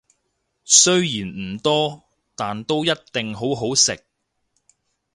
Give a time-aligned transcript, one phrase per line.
[0.65, 2.05] 雖然唔多，
[2.35, 4.03] 但都一定好好食